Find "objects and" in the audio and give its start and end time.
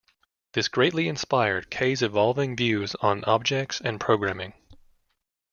3.25-3.99